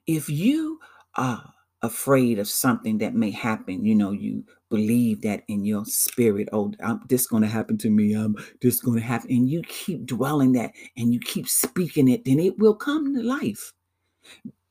If 0.07 0.29
you 0.29 0.79
are 1.15 1.53
afraid 1.81 2.39
of 2.39 2.47
something 2.47 2.97
that 2.99 3.15
may 3.15 3.31
happen, 3.31 3.85
you 3.85 3.95
know, 3.95 4.11
you 4.11 4.43
believe 4.69 5.21
that 5.21 5.43
in 5.47 5.65
your 5.65 5.85
spirit, 5.85 6.47
oh, 6.53 6.71
I'm, 6.83 7.01
this 7.09 7.27
going 7.27 7.43
to 7.43 7.49
happen 7.49 7.77
to 7.79 7.89
me, 7.89 8.13
I'm 8.13 8.35
this 8.61 8.79
going 8.79 8.99
to 8.99 9.05
happen, 9.05 9.29
and 9.31 9.49
you 9.49 9.61
keep 9.67 10.05
dwelling 10.05 10.53
that 10.53 10.71
and 10.97 11.13
you 11.13 11.19
keep 11.19 11.47
speaking 11.47 12.07
it, 12.07 12.25
then 12.25 12.39
it 12.39 12.57
will 12.57 12.75
come 12.75 13.15
to 13.15 13.23
life. 13.23 13.73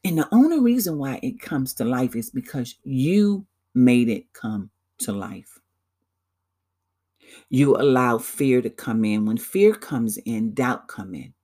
And 0.05 0.19
the 0.19 0.29
only 0.33 0.61
reason 0.61 0.99
why 0.99 1.21
it 1.23 1.41
comes 1.41 1.75
to 1.75 1.85
life 1.85 2.17
is 2.17 2.31
because 2.31 2.77
you 2.85 3.47
made 3.75 4.09
it 4.09 4.33
come 4.33 4.71
to 5.01 5.13
life. 5.13 5.59
You 7.51 7.77
allow 7.77 8.19
fear 8.19 8.63
to 8.63 8.71
come 8.71 9.05
in. 9.05 9.27
When 9.27 9.37
fear 9.37 9.75
comes 9.75 10.17
in, 10.19 10.55
doubt 10.55 10.89
come 10.89 11.15
in 11.15 11.35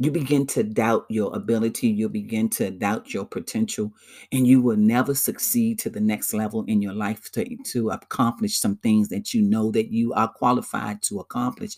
you 0.00 0.12
begin 0.12 0.46
to 0.46 0.62
doubt 0.62 1.04
your 1.08 1.34
ability 1.34 1.88
you'll 1.88 2.08
begin 2.08 2.48
to 2.48 2.70
doubt 2.70 3.12
your 3.12 3.24
potential 3.24 3.92
and 4.32 4.46
you 4.46 4.60
will 4.60 4.76
never 4.76 5.14
succeed 5.14 5.78
to 5.80 5.90
the 5.90 6.00
next 6.00 6.32
level 6.32 6.64
in 6.64 6.80
your 6.80 6.92
life 6.92 7.30
to, 7.32 7.56
to 7.64 7.90
accomplish 7.90 8.58
some 8.58 8.76
things 8.76 9.08
that 9.08 9.34
you 9.34 9.42
know 9.42 9.70
that 9.72 9.90
you 9.90 10.12
are 10.12 10.28
qualified 10.28 11.02
to 11.02 11.18
accomplish. 11.18 11.76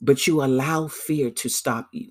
But 0.00 0.26
you 0.26 0.42
allow 0.42 0.88
fear 0.88 1.30
to 1.30 1.48
stop 1.48 1.88
you. 1.92 2.10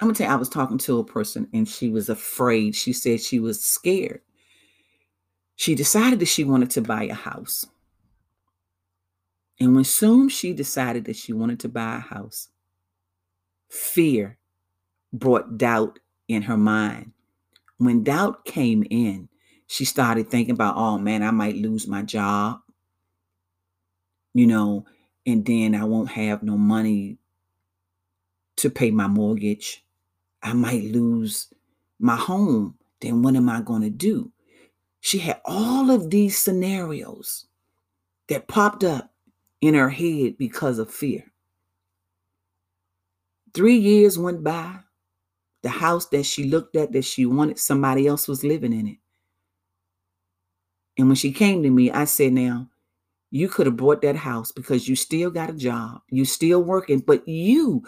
I'm 0.00 0.08
gonna 0.08 0.14
tell 0.14 0.28
you 0.28 0.32
i 0.34 0.36
was 0.36 0.50
talking 0.50 0.78
to 0.78 0.98
a 0.98 1.04
person 1.04 1.48
and 1.54 1.66
she 1.66 1.88
was 1.88 2.08
afraid. 2.08 2.74
She 2.74 2.92
said 2.92 3.20
she 3.20 3.40
was 3.40 3.64
scared. 3.64 4.20
She 5.56 5.74
decided 5.74 6.18
that 6.18 6.26
she 6.26 6.44
wanted 6.44 6.70
to 6.70 6.82
buy 6.82 7.04
a 7.04 7.14
house 7.14 7.64
and 9.58 9.74
when 9.74 9.84
soon 9.84 10.28
she 10.28 10.52
decided 10.52 11.04
that 11.06 11.16
she 11.16 11.32
wanted 11.32 11.60
to 11.60 11.68
buy 11.68 11.96
a 11.96 12.00
house, 12.00 12.48
fear 13.68 14.38
brought 15.12 15.56
doubt 15.56 15.98
in 16.28 16.42
her 16.42 16.56
mind. 16.56 17.12
When 17.78 18.04
doubt 18.04 18.44
came 18.44 18.84
in, 18.90 19.28
she 19.66 19.84
started 19.84 20.30
thinking 20.30 20.54
about, 20.54 20.76
oh 20.76 20.98
man, 20.98 21.22
I 21.22 21.30
might 21.30 21.56
lose 21.56 21.86
my 21.86 22.02
job, 22.02 22.60
you 24.34 24.46
know, 24.46 24.84
and 25.26 25.44
then 25.44 25.74
I 25.74 25.84
won't 25.84 26.10
have 26.10 26.42
no 26.42 26.56
money 26.56 27.18
to 28.56 28.70
pay 28.70 28.90
my 28.90 29.06
mortgage. 29.06 29.84
I 30.42 30.52
might 30.52 30.84
lose 30.84 31.52
my 31.98 32.16
home. 32.16 32.76
Then 33.00 33.22
what 33.22 33.34
am 33.34 33.48
I 33.48 33.60
going 33.60 33.82
to 33.82 33.90
do? 33.90 34.30
She 35.00 35.18
had 35.18 35.40
all 35.44 35.90
of 35.90 36.10
these 36.10 36.38
scenarios 36.38 37.46
that 38.28 38.48
popped 38.48 38.84
up 38.84 39.12
in 39.60 39.74
her 39.74 39.90
head 39.90 40.36
because 40.38 40.78
of 40.78 40.90
fear. 40.90 41.24
Three 43.54 43.76
years 43.76 44.18
went 44.18 44.44
by. 44.44 44.80
The 45.62 45.70
house 45.70 46.06
that 46.06 46.24
she 46.24 46.44
looked 46.44 46.76
at 46.76 46.92
that 46.92 47.04
she 47.04 47.26
wanted, 47.26 47.58
somebody 47.58 48.06
else 48.06 48.28
was 48.28 48.44
living 48.44 48.72
in 48.72 48.86
it. 48.86 48.98
And 50.98 51.08
when 51.08 51.16
she 51.16 51.32
came 51.32 51.62
to 51.62 51.70
me, 51.70 51.90
I 51.90 52.04
said, 52.04 52.32
Now, 52.32 52.68
you 53.30 53.48
could 53.48 53.66
have 53.66 53.76
bought 53.76 54.02
that 54.02 54.16
house 54.16 54.52
because 54.52 54.88
you 54.88 54.96
still 54.96 55.30
got 55.30 55.50
a 55.50 55.54
job, 55.54 56.02
you 56.08 56.24
still 56.24 56.62
working, 56.62 57.00
but 57.00 57.26
you 57.26 57.82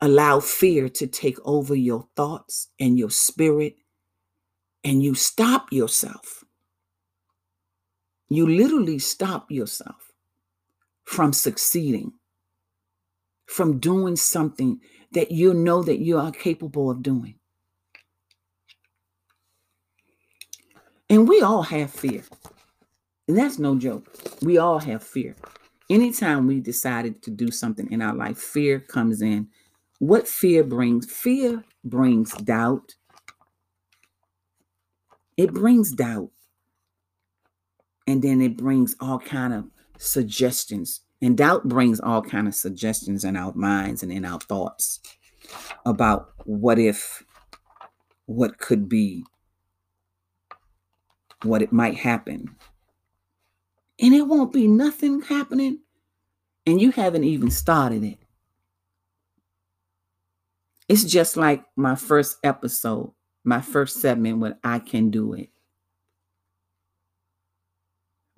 allow 0.00 0.40
fear 0.40 0.88
to 0.88 1.06
take 1.06 1.38
over 1.44 1.74
your 1.74 2.08
thoughts 2.16 2.68
and 2.80 2.98
your 2.98 3.10
spirit, 3.10 3.76
and 4.82 5.02
you 5.02 5.14
stop 5.14 5.72
yourself 5.72 6.39
you 8.30 8.48
literally 8.48 9.00
stop 9.00 9.50
yourself 9.50 10.12
from 11.04 11.32
succeeding, 11.32 12.12
from 13.46 13.80
doing 13.80 14.16
something 14.16 14.80
that 15.12 15.32
you 15.32 15.54
know 15.54 15.82
that 15.82 15.98
you 15.98 16.18
are 16.18 16.32
capable 16.32 16.90
of 16.90 17.02
doing. 17.02 17.36
And 21.10 21.28
we 21.28 21.40
all 21.42 21.62
have 21.64 21.90
fear. 21.90 22.22
And 23.28 23.38
that's 23.38 23.58
no 23.58 23.76
joke. 23.78 24.06
We 24.42 24.58
all 24.58 24.78
have 24.80 25.02
fear. 25.02 25.36
Anytime 25.90 26.46
we 26.46 26.60
decided 26.60 27.22
to 27.22 27.30
do 27.30 27.50
something 27.50 27.90
in 27.92 28.02
our 28.02 28.14
life, 28.14 28.38
fear 28.38 28.80
comes 28.80 29.22
in. 29.22 29.48
What 29.98 30.28
fear 30.28 30.64
brings? 30.64 31.10
Fear 31.10 31.64
brings 31.84 32.32
doubt. 32.34 32.94
It 35.36 35.52
brings 35.54 35.92
doubt 35.92 36.30
and 38.06 38.22
then 38.22 38.40
it 38.40 38.56
brings 38.56 38.96
all 39.00 39.18
kind 39.18 39.52
of 39.52 39.64
suggestions 39.98 41.00
and 41.22 41.36
doubt 41.36 41.68
brings 41.68 42.00
all 42.00 42.22
kind 42.22 42.48
of 42.48 42.54
suggestions 42.54 43.24
in 43.24 43.36
our 43.36 43.52
minds 43.54 44.02
and 44.02 44.10
in 44.10 44.24
our 44.24 44.40
thoughts 44.40 45.00
about 45.84 46.32
what 46.44 46.78
if 46.78 47.24
what 48.26 48.58
could 48.58 48.88
be 48.88 49.24
what 51.42 51.62
it 51.62 51.72
might 51.72 51.96
happen. 51.96 52.54
And 53.98 54.14
it 54.14 54.22
won't 54.22 54.52
be 54.52 54.66
nothing 54.68 55.22
happening 55.22 55.80
and 56.66 56.80
you 56.80 56.90
haven't 56.90 57.24
even 57.24 57.50
started 57.50 58.04
it. 58.04 58.18
It's 60.88 61.04
just 61.04 61.36
like 61.36 61.64
my 61.76 61.94
first 61.94 62.38
episode 62.42 63.12
my 63.44 63.60
first 63.60 64.00
segment 64.00 64.38
when 64.38 64.56
i 64.62 64.78
can 64.78 65.10
do 65.10 65.32
it 65.32 65.48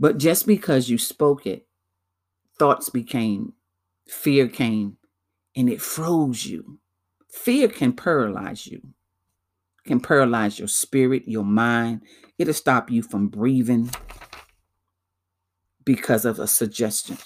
but 0.03 0.19
just 0.19 0.49
because 0.49 0.91
you 0.91 0.99
spoke 0.99 1.47
it, 1.47 1.69
thoughts 2.59 2.91
became, 2.91 3.53
fear 4.09 4.49
came, 4.49 4.97
and 5.55 5.71
it 5.71 5.81
froze 5.81 6.45
you. 6.45 6.81
Fear 7.31 7.69
can 7.69 7.93
paralyze 7.93 8.67
you, 8.67 8.83
can 9.87 10.01
paralyze 10.01 10.59
your 10.59 10.67
spirit, 10.67 11.29
your 11.29 11.45
mind. 11.45 12.01
It'll 12.37 12.53
stop 12.53 12.91
you 12.91 13.05
from 13.05 13.29
breathing 13.29 13.93
because 15.85 16.25
of 16.25 16.41
a 16.41 16.49
suggestion. 16.49 17.19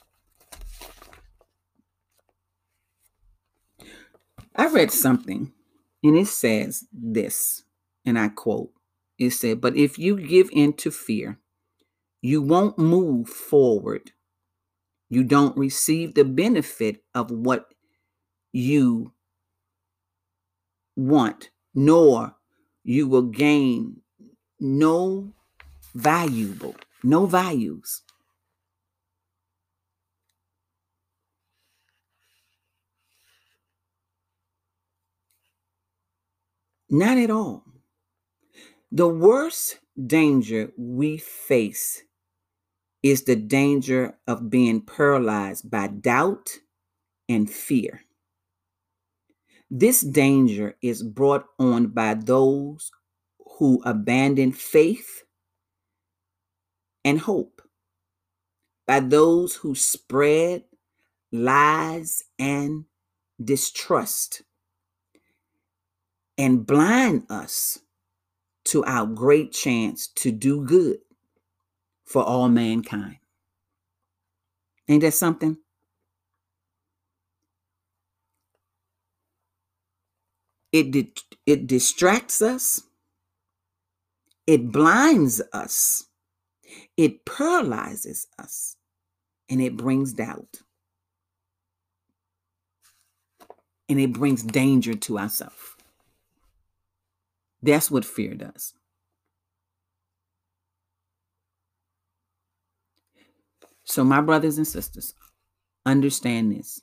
I 4.55 4.67
read 4.67 4.91
something 4.91 5.51
and 6.05 6.15
it 6.15 6.29
says 6.29 6.85
this, 6.93 7.63
and 8.05 8.19
I 8.19 8.29
quote 8.29 8.71
it 9.19 9.31
said, 9.31 9.63
But 9.63 9.79
if 9.79 9.99
you 9.99 10.21
give 10.21 10.51
in 10.53 10.75
to 10.75 10.91
fear, 10.91 11.39
you 12.27 12.43
won't 12.43 12.77
move 12.77 13.29
forward. 13.29 14.11
You 15.09 15.23
don't 15.23 15.57
receive 15.57 16.15
the 16.15 16.25
benefit 16.25 17.05
of 17.15 17.31
what 17.31 17.67
you 18.53 19.13
want, 20.97 21.51
nor 21.73 22.35
you 22.83 23.07
will 23.07 23.23
gain 23.31 24.01
no 24.59 25.35
valuable, 25.95 26.75
no 27.05 27.27
values. 27.27 28.03
Not 36.91 37.19
at 37.19 37.31
all. 37.31 37.63
The 38.91 39.07
worst 39.07 39.79
danger 39.97 40.73
we 40.77 41.19
face 41.19 42.03
is 43.11 43.25
the 43.25 43.37
danger 43.37 44.17
of 44.27 44.51
being 44.51 44.81
paralyzed 44.81 45.71
by 45.71 45.87
doubt 45.89 46.51
and 47.29 47.51
fear. 47.51 48.03
This 49.71 50.01
danger 50.01 50.77
is 50.81 51.03
brought 51.03 51.45
on 51.59 51.89
by 51.89 52.15
those 52.15 52.91
who 53.59 53.83
abandon 53.85 54.53
faith 54.53 55.25
and 57.05 57.21
hope, 57.21 57.63
by 58.87 59.01
those 59.01 59.55
who 59.57 59.75
spread 59.75 60.65
lies 61.33 62.23
and 62.39 62.85
distrust 63.43 64.43
and 66.39 66.67
blind 66.67 67.25
us 67.31 67.81
to 68.65 68.85
our 68.85 69.07
great 69.07 69.53
chance 69.53 70.09
to 70.09 70.31
do 70.33 70.65
good 70.65 70.99
for 72.07 72.25
all 72.25 72.49
mankind. 72.51 73.19
Ain't 74.89 75.03
that 75.03 75.15
something? 75.15 75.59
It, 80.73 80.93
di- 80.93 81.13
it 81.47 81.67
distracts 81.67 82.43
us, 82.43 82.83
it 84.47 84.73
blinds 84.73 85.43
us, 85.53 86.07
it 86.97 87.25
paralyzes 87.27 88.29
us, 88.39 88.77
and 89.51 89.63
it 89.63 89.77
brings 89.77 90.15
doubt. 90.15 90.61
And 93.89 94.01
it 94.01 94.13
brings 94.15 94.43
danger 94.43 94.95
to 94.95 95.19
ourselves. 95.19 95.77
That's 97.63 97.91
what 97.91 98.05
fear 98.07 98.35
does. 98.35 98.75
So, 103.87 104.05
my 104.05 104.23
brothers 104.23 104.59
and 104.59 104.69
sisters, 104.69 105.15
understand 105.87 106.53
this 106.53 106.81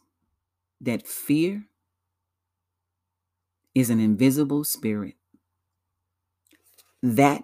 that 0.82 1.08
fear 1.08 1.66
is 3.76 3.90
an 3.90 4.00
invisible 4.00 4.64
spirit 4.64 5.16
that 7.04 7.44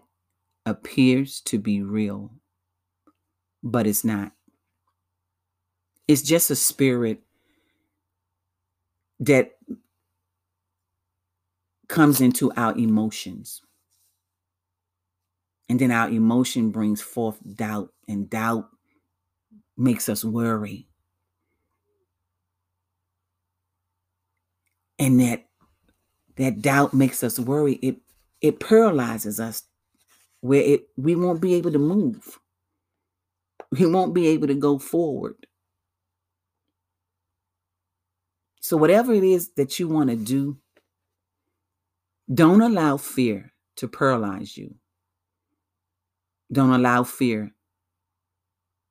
appears 0.66 1.42
to 1.42 1.60
be 1.60 1.82
real, 1.82 2.32
but 3.64 3.88
it's 3.88 4.04
not. 4.06 4.34
It's 6.08 6.22
just 6.24 6.52
a 6.52 6.56
spirit 6.56 7.22
that 9.20 9.54
comes 11.88 12.22
into 12.22 12.52
our 12.54 12.78
emotions. 12.78 13.62
And 15.70 15.80
then 15.80 15.92
our 15.92 16.10
emotion 16.10 16.72
brings 16.72 17.02
forth 17.02 17.38
doubt, 17.56 17.94
and 18.08 18.30
doubt 18.30 18.70
makes 19.80 20.10
us 20.10 20.24
worry. 20.24 20.88
And 25.00 25.20
that 25.22 25.46
that 26.36 26.62
doubt 26.62 26.94
makes 26.94 27.24
us 27.24 27.40
worry. 27.40 27.74
It 27.76 27.98
it 28.42 28.60
paralyzes 28.60 29.40
us 29.40 29.64
where 30.42 30.62
it 30.62 30.90
we 30.98 31.16
won't 31.16 31.42
be 31.42 31.56
able 31.56 31.72
to 31.72 31.80
move. 31.80 32.40
We 33.72 33.86
won't 33.86 34.14
be 34.16 34.28
able 34.30 34.48
to 34.48 34.56
go 34.56 34.80
forward. 34.80 35.36
So 38.62 38.78
whatever 38.78 39.14
it 39.14 39.24
is 39.24 39.52
that 39.58 39.80
you 39.80 39.88
want 39.88 40.10
to 40.10 40.16
do, 40.16 40.58
don't 42.34 42.62
allow 42.62 42.98
fear 42.98 43.54
to 43.78 43.88
paralyze 43.88 44.58
you. 44.58 44.76
Don't 46.52 46.72
allow 46.72 47.04
fear 47.04 47.54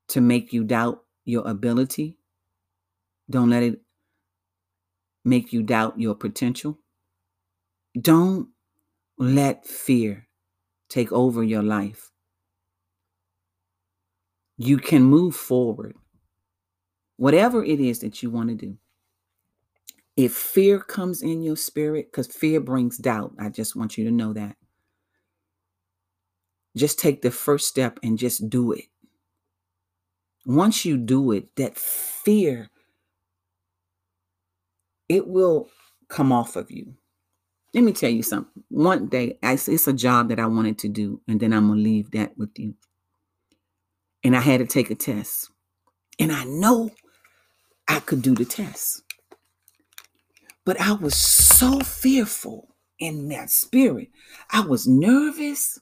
to 0.09 0.21
make 0.21 0.53
you 0.53 0.63
doubt 0.63 1.03
your 1.25 1.47
ability. 1.47 2.17
Don't 3.29 3.49
let 3.49 3.63
it 3.63 3.81
make 5.23 5.53
you 5.53 5.63
doubt 5.63 5.99
your 5.99 6.15
potential. 6.15 6.79
Don't 7.99 8.49
let 9.17 9.65
fear 9.65 10.27
take 10.89 11.11
over 11.11 11.43
your 11.43 11.63
life. 11.63 12.11
You 14.57 14.77
can 14.77 15.03
move 15.03 15.35
forward. 15.35 15.95
Whatever 17.17 17.63
it 17.63 17.79
is 17.79 17.99
that 17.99 18.23
you 18.23 18.29
want 18.29 18.49
to 18.49 18.55
do. 18.55 18.77
If 20.17 20.33
fear 20.33 20.79
comes 20.79 21.21
in 21.21 21.43
your 21.43 21.55
spirit, 21.55 22.11
because 22.11 22.27
fear 22.27 22.59
brings 22.59 22.97
doubt, 22.97 23.33
I 23.39 23.49
just 23.49 23.75
want 23.75 23.97
you 23.97 24.05
to 24.05 24.11
know 24.11 24.33
that. 24.33 24.55
Just 26.75 26.99
take 26.99 27.21
the 27.21 27.31
first 27.31 27.67
step 27.67 27.99
and 28.03 28.17
just 28.17 28.49
do 28.49 28.71
it. 28.73 28.85
Once 30.49 30.83
you 30.83 30.97
do 30.97 31.31
it, 31.31 31.55
that 31.57 31.77
fear, 31.77 32.71
it 35.07 35.27
will 35.27 35.69
come 36.07 36.31
off 36.31 36.55
of 36.55 36.71
you. 36.71 36.95
Let 37.75 37.83
me 37.83 37.91
tell 37.91 38.09
you 38.09 38.23
something. 38.23 38.63
One 38.69 39.09
day, 39.09 39.37
I 39.43 39.53
it's 39.53 39.87
a 39.87 39.93
job 39.93 40.29
that 40.29 40.39
I 40.39 40.47
wanted 40.47 40.79
to 40.79 40.89
do, 40.89 41.21
and 41.27 41.39
then 41.39 41.53
I'm 41.53 41.67
going 41.67 41.77
to 41.77 41.83
leave 41.83 42.09
that 42.11 42.35
with 42.35 42.49
you. 42.57 42.73
And 44.23 44.35
I 44.35 44.39
had 44.39 44.57
to 44.57 44.65
take 44.65 44.89
a 44.89 44.95
test. 44.95 45.51
And 46.17 46.31
I 46.31 46.45
know 46.45 46.89
I 47.87 47.99
could 47.99 48.23
do 48.23 48.33
the 48.33 48.43
test. 48.43 49.03
But 50.65 50.81
I 50.81 50.93
was 50.93 51.15
so 51.15 51.79
fearful 51.81 52.75
in 52.97 53.29
that 53.29 53.51
spirit. 53.51 54.07
I 54.49 54.61
was 54.61 54.87
nervous. 54.87 55.77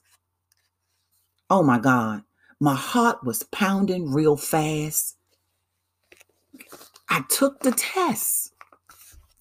Oh 1.48 1.62
my 1.62 1.78
God. 1.78 2.22
My 2.60 2.74
heart 2.74 3.24
was 3.24 3.44
pounding 3.44 4.12
real 4.12 4.36
fast. 4.36 5.16
I 7.08 7.22
took 7.28 7.60
the 7.60 7.70
test 7.70 8.52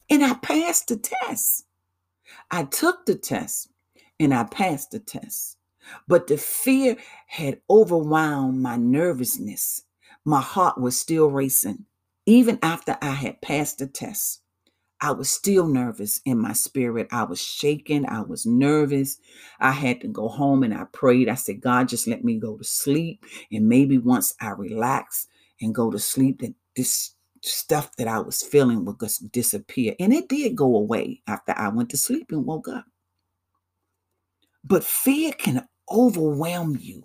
and 0.09 0.23
I 0.23 0.35
passed 0.35 0.87
the 0.87 0.97
test. 0.97 1.65
I 2.51 2.63
took 2.63 3.05
the 3.07 3.15
test 3.15 3.69
and 4.19 4.33
I 4.33 4.43
passed 4.43 4.91
the 4.91 4.99
test. 4.99 5.57
But 6.07 6.27
the 6.27 6.37
fear 6.37 6.97
had 7.27 7.61
overwhelmed 7.69 8.61
my 8.61 8.75
nervousness. 8.75 9.83
My 10.23 10.41
heart 10.41 10.77
was 10.79 10.99
still 10.99 11.27
racing, 11.31 11.85
even 12.25 12.59
after 12.61 12.97
I 13.01 13.11
had 13.11 13.41
passed 13.41 13.79
the 13.79 13.87
test. 13.87 14.41
I 15.01 15.11
was 15.11 15.29
still 15.29 15.67
nervous 15.67 16.21
in 16.25 16.39
my 16.39 16.53
spirit. 16.53 17.07
I 17.11 17.23
was 17.23 17.41
shaking. 17.41 18.07
I 18.07 18.21
was 18.21 18.45
nervous. 18.45 19.17
I 19.59 19.71
had 19.71 20.01
to 20.01 20.07
go 20.07 20.27
home 20.27 20.63
and 20.63 20.73
I 20.73 20.85
prayed. 20.91 21.29
I 21.29 21.35
said, 21.35 21.61
God, 21.61 21.87
just 21.89 22.07
let 22.07 22.23
me 22.23 22.39
go 22.39 22.57
to 22.57 22.63
sleep. 22.63 23.23
And 23.51 23.69
maybe 23.69 23.99
once 23.99 24.33
I 24.41 24.49
relax 24.49 25.27
and 25.61 25.75
go 25.75 25.91
to 25.91 25.99
sleep, 25.99 26.41
that 26.41 26.55
this 26.75 27.13
stuff 27.43 27.95
that 27.97 28.07
I 28.07 28.19
was 28.19 28.41
feeling 28.41 28.85
would 28.85 28.99
just 28.99 29.31
disappear. 29.31 29.95
And 29.99 30.13
it 30.13 30.29
did 30.29 30.55
go 30.55 30.75
away 30.75 31.21
after 31.27 31.53
I 31.55 31.69
went 31.69 31.89
to 31.91 31.97
sleep 31.97 32.31
and 32.31 32.45
woke 32.45 32.67
up. 32.67 32.85
But 34.63 34.83
fear 34.83 35.31
can 35.33 35.67
overwhelm 35.91 36.77
you 36.81 37.03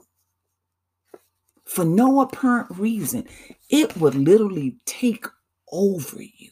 for 1.65 1.85
no 1.85 2.21
apparent 2.21 2.69
reason. 2.79 3.27
It 3.71 3.97
would 3.99 4.15
literally 4.15 4.77
take 4.87 5.27
over 5.71 6.23
you. 6.23 6.51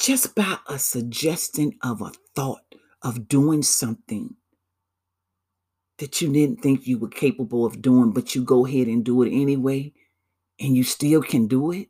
Just 0.00 0.34
by 0.34 0.56
a 0.66 0.78
suggestion 0.78 1.72
of 1.82 2.00
a 2.00 2.10
thought 2.34 2.74
of 3.02 3.28
doing 3.28 3.62
something 3.62 4.34
that 5.98 6.22
you 6.22 6.32
didn't 6.32 6.62
think 6.62 6.86
you 6.86 6.98
were 6.98 7.08
capable 7.08 7.66
of 7.66 7.82
doing, 7.82 8.10
but 8.10 8.34
you 8.34 8.42
go 8.42 8.64
ahead 8.64 8.86
and 8.86 9.04
do 9.04 9.22
it 9.22 9.30
anyway, 9.30 9.92
and 10.58 10.74
you 10.74 10.82
still 10.82 11.20
can 11.20 11.46
do 11.46 11.70
it. 11.70 11.88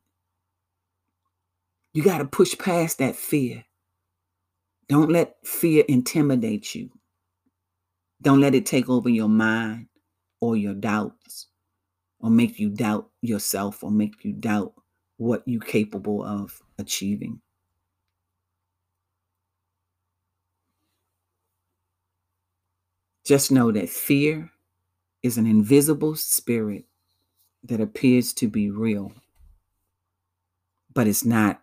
You 1.94 2.02
got 2.02 2.18
to 2.18 2.24
push 2.24 2.58
past 2.58 2.98
that 2.98 3.14
fear. 3.14 3.64
Don't 4.88 5.10
let 5.10 5.36
fear 5.46 5.84
intimidate 5.88 6.74
you. 6.74 6.90
Don't 8.20 8.40
let 8.40 8.56
it 8.56 8.66
take 8.66 8.88
over 8.88 9.08
your 9.08 9.28
mind 9.28 9.86
or 10.40 10.56
your 10.56 10.74
doubts 10.74 11.46
or 12.18 12.28
make 12.28 12.58
you 12.58 12.70
doubt 12.70 13.08
yourself 13.22 13.84
or 13.84 13.92
make 13.92 14.24
you 14.24 14.32
doubt 14.32 14.74
what 15.16 15.44
you're 15.46 15.60
capable 15.60 16.24
of 16.24 16.60
achieving. 16.76 17.40
Just 23.30 23.52
know 23.52 23.72
that 23.72 23.88
fear 23.90 24.50
is 25.22 25.38
an 25.38 25.46
invisible 25.46 26.16
spirit 26.16 26.84
that 27.64 27.80
appears 27.80 28.32
to 28.34 28.48
be 28.48 28.70
real, 28.70 29.12
but 30.94 31.08
it's 31.08 31.24
not. 31.24 31.62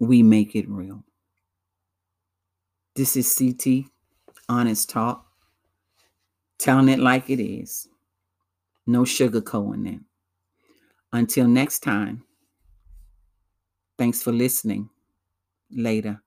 We 0.00 0.22
make 0.22 0.56
it 0.56 0.68
real. 0.68 1.04
This 2.96 3.16
is 3.16 3.34
CT 3.34 3.86
Honest 4.48 4.90
Talk, 4.90 5.26
telling 6.58 6.88
it 6.90 7.00
like 7.00 7.30
it 7.30 7.42
is. 7.42 7.88
No 8.86 9.02
sugarcoating 9.02 9.94
it. 9.96 10.00
Until 11.12 11.48
next 11.48 11.80
time, 11.80 12.24
thanks 13.98 14.22
for 14.22 14.32
listening. 14.32 14.90
Later. 15.70 16.22